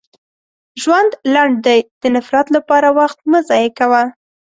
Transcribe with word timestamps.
•ژوند 0.81 1.11
لنډ 1.33 1.55
دی، 1.65 1.79
د 2.01 2.03
نفرت 2.15 2.47
لپاره 2.55 2.87
وخت 2.99 3.17
مه 3.31 3.39
ضایع 3.49 3.69
کوه. 3.79 4.03